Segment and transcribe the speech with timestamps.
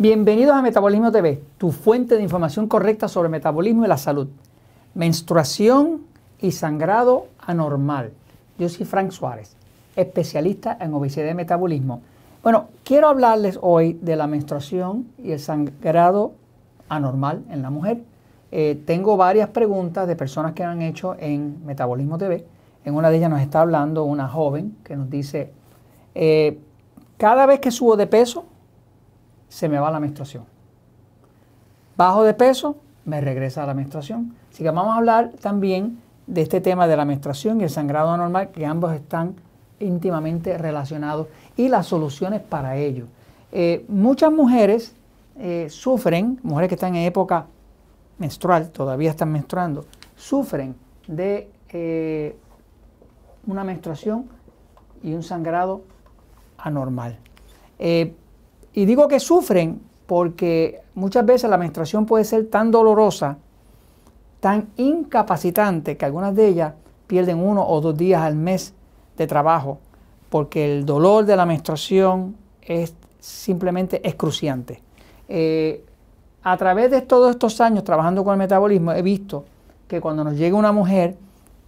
[0.00, 4.28] Bienvenidos a Metabolismo TV, tu fuente de información correcta sobre metabolismo y la salud.
[4.94, 6.02] Menstruación
[6.38, 8.12] y sangrado anormal.
[8.60, 9.56] Yo soy Frank Suárez,
[9.96, 12.00] especialista en obesidad y metabolismo.
[12.44, 16.30] Bueno, quiero hablarles hoy de la menstruación y el sangrado
[16.88, 17.98] anormal en la mujer.
[18.52, 22.46] Eh, tengo varias preguntas de personas que han hecho en Metabolismo TV.
[22.84, 25.50] En una de ellas nos está hablando una joven que nos dice,
[26.14, 26.60] eh,
[27.16, 28.44] cada vez que subo de peso,
[29.48, 30.44] se me va la menstruación.
[31.96, 34.34] Bajo de peso, me regresa la menstruación.
[34.52, 38.10] Así que vamos a hablar también de este tema de la menstruación y el sangrado
[38.10, 39.34] anormal, que ambos están
[39.80, 43.06] íntimamente relacionados y las soluciones para ello.
[43.50, 44.94] Eh, muchas mujeres
[45.38, 47.46] eh, sufren, mujeres que están en época
[48.18, 52.36] menstrual, todavía están menstruando, sufren de eh,
[53.46, 54.26] una menstruación
[55.02, 55.82] y un sangrado
[56.58, 57.18] anormal.
[58.72, 63.36] Y digo que sufren porque muchas veces la menstruación puede ser tan dolorosa,
[64.40, 66.74] tan incapacitante, que algunas de ellas
[67.06, 68.72] pierden uno o dos días al mes
[69.16, 69.78] de trabajo,
[70.30, 74.82] porque el dolor de la menstruación es simplemente excruciante.
[75.28, 75.84] Eh,
[76.42, 79.44] a través de todos estos años trabajando con el metabolismo, he visto
[79.88, 81.16] que cuando nos llega una mujer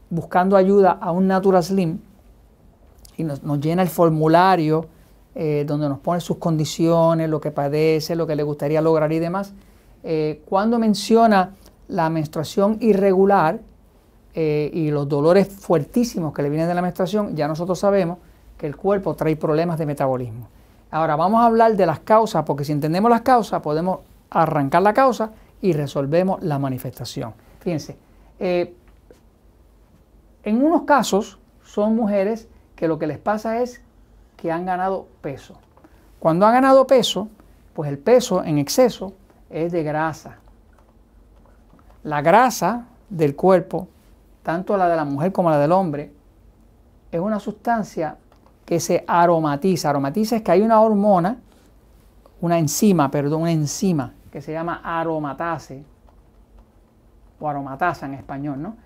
[0.08, 1.98] buscando ayuda a un Natural Slim
[3.16, 4.86] y nos llena el formulario,
[5.34, 9.20] eh, donde nos pone sus condiciones, lo que padece, lo que le gustaría lograr y
[9.20, 9.52] demás.
[10.02, 11.54] Eh, cuando menciona
[11.86, 13.60] la menstruación irregular
[14.34, 18.18] eh, y los dolores fuertísimos que le vienen de la menstruación, ya nosotros sabemos
[18.58, 20.48] que el cuerpo trae problemas de metabolismo.
[20.90, 24.00] Ahora vamos a hablar de las causas, porque si entendemos las causas podemos
[24.30, 27.34] arrancar la causa y resolvemos la manifestación.
[27.60, 27.96] Fíjense,
[28.40, 28.74] en
[30.44, 33.82] unos casos son mujeres que lo que les pasa es
[34.40, 35.54] que han ganado peso.
[36.18, 37.28] Cuando han ganado peso,
[37.74, 39.12] pues el peso en exceso
[39.50, 40.38] es de grasa.
[42.02, 43.88] La grasa del cuerpo,
[44.42, 46.12] tanto la de la mujer como la del hombre,
[47.12, 48.16] es una sustancia
[48.64, 49.90] que se aromatiza.
[49.90, 51.36] Aromatiza es que hay una hormona,
[52.40, 55.84] una enzima, perdón, una enzima que se llama aromatase
[57.38, 58.76] o aromatasa en español, ¿no?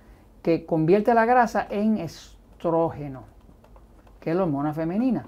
[0.43, 3.23] Que convierte la grasa en estrógeno,
[4.21, 5.27] que es la hormona femenina.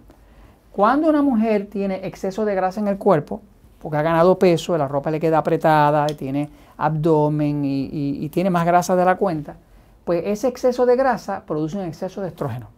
[0.76, 3.41] Cuando una mujer tiene exceso de grasa en el cuerpo,
[3.81, 8.94] porque ha ganado peso, la ropa le queda apretada, tiene abdomen y, tiene más grasa
[8.94, 9.56] de la cuenta,
[10.04, 12.69] pues ese exceso de grasa produce un exceso de estrógeno.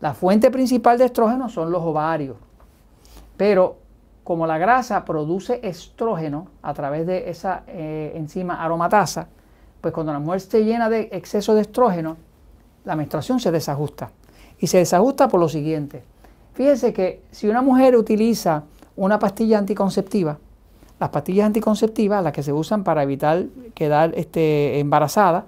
[0.00, 2.36] La fuente principal de estrógeno son los ovarios,
[3.36, 3.78] pero
[4.22, 9.26] como la grasa produce estrógeno a través de esa eh, enzima aromatasa,
[9.80, 12.18] pues cuando la mujer se llena de exceso de estrógeno,
[12.84, 14.12] la menstruación se desajusta.
[14.60, 16.04] Y se desajusta por lo siguiente
[16.56, 18.64] Fíjense que si una mujer utiliza
[18.96, 20.38] una pastilla anticonceptiva,
[20.98, 23.44] las pastillas anticonceptivas, las que se usan para evitar
[23.74, 25.44] quedar este, embarazada,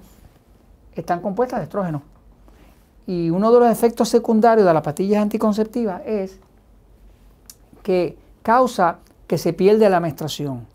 [0.95, 2.03] están compuestas de estrógeno.
[3.07, 6.39] Y uno de los efectos secundarios de las pastillas anticonceptivas es
[7.83, 10.67] que causa que se pierde la menstruación,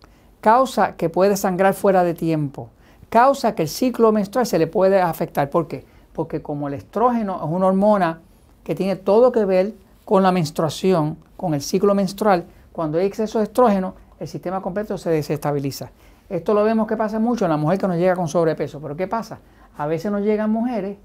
[0.42, 2.70] causa que puede sangrar fuera de tiempo,
[3.10, 5.52] causa que el ciclo menstrual se le puede afectar.
[5.52, 5.86] ¿Por qué?
[6.12, 8.22] Porque como el estrógeno es una hormona
[8.64, 9.74] que tiene todo que ver
[10.06, 14.98] con la menstruación, con el ciclo menstrual, cuando hay exceso de estrógeno, el sistema completo
[14.98, 15.92] se desestabiliza.
[16.30, 18.80] Esto lo vemos que pasa mucho en la mujer que nos llega con sobrepeso.
[18.80, 19.40] Pero ¿qué pasa?
[19.78, 20.98] A veces nos llegan mujeres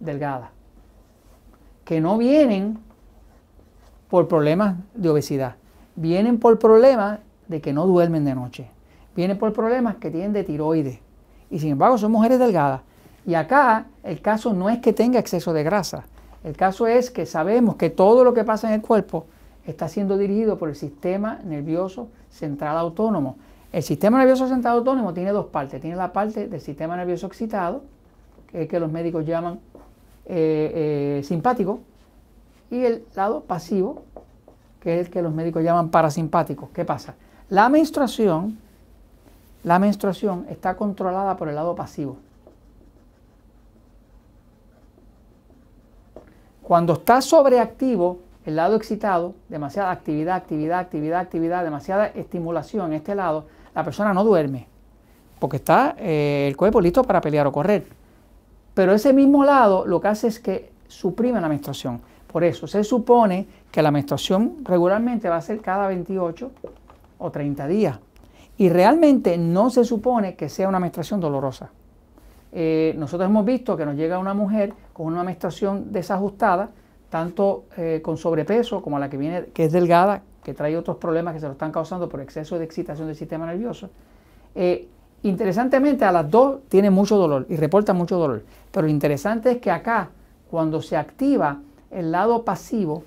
[0.00, 0.50] delgadas,
[1.84, 2.78] que no vienen
[4.08, 5.56] por problemas de obesidad,
[5.96, 8.70] vienen por problemas de que no duermen de noche,
[9.16, 11.00] vienen por problemas que tienen de tiroides.
[11.50, 12.82] Y sin embargo son mujeres delgadas.
[13.26, 16.04] Y acá el caso no es que tenga exceso de grasa,
[16.48, 19.26] el caso es que sabemos que todo lo que pasa en el cuerpo
[19.66, 23.36] está siendo dirigido por el sistema nervioso central autónomo.
[23.70, 25.78] El sistema nervioso central autónomo tiene dos partes.
[25.82, 27.82] Tiene la parte del sistema nervioso excitado,
[28.50, 29.60] que es que los médicos llaman
[30.24, 31.80] eh, eh, simpático,
[32.70, 34.04] y el lado pasivo,
[34.80, 36.70] que es el que los médicos llaman parasimpático.
[36.72, 37.14] ¿Qué pasa?
[37.50, 38.56] La menstruación,
[39.64, 42.16] la menstruación está controlada por el lado pasivo.
[46.68, 53.14] Cuando está sobreactivo, el lado excitado, demasiada actividad, actividad, actividad, actividad, demasiada estimulación en este
[53.14, 54.66] lado, la persona no duerme,
[55.38, 57.86] porque está eh, el cuerpo listo para pelear o correr.
[58.74, 62.02] Pero ese mismo lado lo que hace es que suprime la menstruación.
[62.30, 66.50] Por eso se supone que la menstruación regularmente va a ser cada 28
[67.16, 67.98] o 30 días.
[68.58, 71.70] Y realmente no se supone que sea una menstruación dolorosa.
[72.52, 76.70] Eh, nosotros hemos visto que nos llega una mujer con una menstruación desajustada,
[77.10, 81.34] tanto eh, con sobrepeso como la que viene que es delgada, que trae otros problemas
[81.34, 83.90] que se lo están causando por exceso de excitación del sistema nervioso.
[84.54, 84.88] Eh,
[85.22, 88.42] interesantemente, a las dos tiene mucho dolor y reporta mucho dolor.
[88.70, 90.08] Pero lo interesante es que acá,
[90.50, 91.58] cuando se activa
[91.90, 93.04] el lado pasivo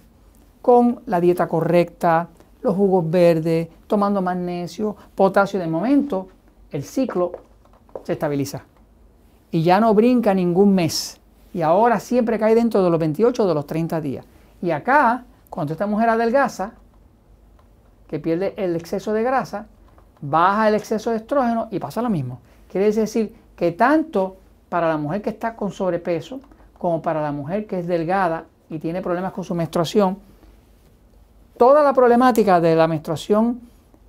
[0.62, 2.28] con la dieta correcta,
[2.62, 6.28] los jugos verdes, tomando magnesio, potasio, de momento
[6.72, 7.32] el ciclo
[8.04, 8.64] se estabiliza.
[9.52, 11.20] Y ya no brinca ningún mes.
[11.54, 14.26] Y ahora siempre cae dentro de los 28 o de los 30 días.
[14.62, 16.72] Y acá, cuando esta mujer adelgaza,
[18.08, 19.68] que pierde el exceso de grasa,
[20.22, 22.40] baja el exceso de estrógeno y pasa lo mismo.
[22.70, 24.38] Quiere decir que tanto
[24.70, 26.40] para la mujer que está con sobrepeso,
[26.78, 30.18] como para la mujer que es delgada y tiene problemas con su menstruación,
[31.58, 33.62] toda la problemática de la menstruación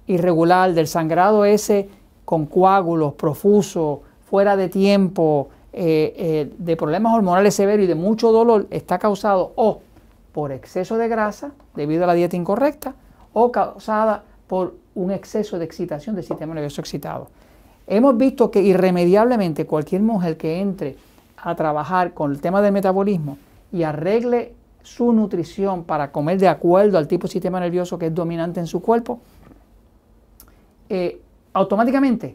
[0.06, 1.88] irregular, del sangrado ese
[2.24, 8.32] con coágulos, profuso, fuera de tiempo, eh, eh, de problemas hormonales severos y de mucho
[8.32, 9.82] dolor, está causado o
[10.32, 12.94] por exceso de grasa debido a la dieta incorrecta
[13.34, 17.28] o causada por un exceso de excitación del sistema nervioso excitado.
[17.86, 20.96] Hemos visto que irremediablemente cualquier mujer que entre
[21.36, 23.36] a trabajar con el tema del metabolismo
[23.70, 28.14] y arregle su nutrición para comer de acuerdo al tipo de sistema nervioso que es
[28.14, 29.20] dominante en su cuerpo,
[30.88, 31.20] eh,
[31.52, 32.34] automáticamente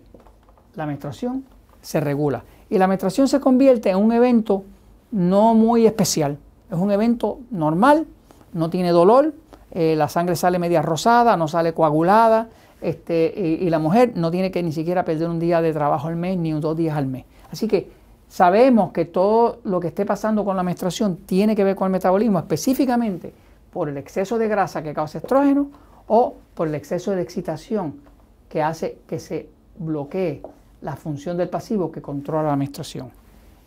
[0.76, 1.57] la menstruación
[1.88, 2.44] se regula.
[2.70, 4.66] Y la menstruación se convierte en un evento
[5.12, 6.38] no muy especial.
[6.70, 8.06] Es un evento normal,
[8.52, 9.34] no tiene dolor,
[9.72, 12.50] eh, la sangre sale media rosada, no sale coagulada,
[12.82, 16.18] este, y, la mujer no tiene que ni siquiera perder un día de trabajo al
[16.18, 17.24] mes ni dos días al mes.
[17.54, 17.90] Así que
[18.28, 21.94] sabemos que todo lo que esté pasando con la menstruación tiene que ver con el
[21.94, 23.34] metabolismo, específicamente
[23.72, 25.70] por el exceso de grasa que causa estrógeno
[26.08, 28.02] o por el exceso de excitación
[28.50, 30.42] que hace que se bloquee
[30.82, 33.10] la función del pasivo que controla la menstruación.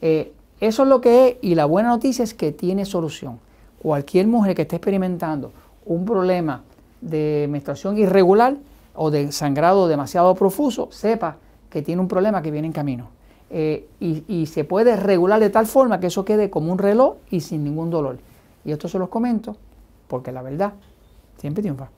[0.01, 3.39] Eh, eso es lo que es y la buena noticia es que tiene solución.
[3.83, 5.53] Cualquier mujer que esté experimentando
[5.87, 6.63] un problema
[7.01, 8.57] de menstruación irregular
[8.95, 11.37] o de sangrado demasiado profuso, sepa
[11.71, 13.09] que tiene un problema que viene en camino.
[13.53, 17.17] Eh, y, y, se puede regular de tal forma que eso quede como un reloj
[17.31, 18.19] y sin ningún dolor.
[18.65, 19.57] Y esto se los comento
[20.07, 20.75] porque la verdad
[21.39, 21.89] siempre triunfa.